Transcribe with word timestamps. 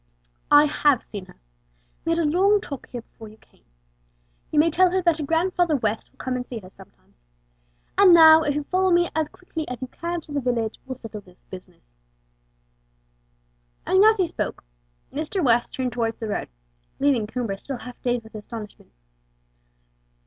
"I 0.49 0.65
have 0.65 1.03
seen 1.03 1.27
her. 1.27 1.35
We 2.05 2.13
had 2.13 2.17
a 2.17 2.25
long 2.25 2.59
talk 2.59 2.89
here 2.89 3.03
before 3.03 3.27
you 3.29 3.37
came. 3.37 3.63
You 4.49 4.57
may 4.57 4.71
tell 4.71 4.89
her 4.89 4.99
that 5.03 5.17
her 5.17 5.23
Grandfather 5.23 5.75
West 5.75 6.09
will 6.09 6.17
come 6.17 6.35
and 6.35 6.43
see 6.47 6.57
her 6.57 6.71
sometimes. 6.71 7.23
And 7.99 8.11
now, 8.11 8.41
if 8.41 8.55
you'll 8.55 8.63
follow 8.63 8.89
me 8.89 9.11
as 9.15 9.29
quickly 9.29 9.67
as 9.67 9.79
you 9.79 9.85
can 9.89 10.19
to 10.21 10.31
the 10.31 10.41
village, 10.41 10.79
we'll 10.87 10.95
settle 10.95 11.21
this 11.21 11.45
business;" 11.45 11.83
and 13.85 14.03
as 14.03 14.17
he 14.17 14.25
spoke, 14.25 14.63
Mr. 15.13 15.43
West 15.45 15.75
turned 15.75 15.91
towards 15.93 16.17
the 16.17 16.29
road, 16.29 16.49
leaving 16.97 17.27
Coomber 17.27 17.55
still 17.59 17.77
half 17.77 18.01
dazed 18.01 18.23
with 18.23 18.33
astonishment. 18.33 18.89